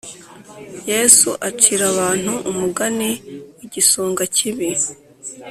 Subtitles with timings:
[0.91, 3.09] Yesu acira abantu umugani
[3.57, 4.69] w igisonga kibi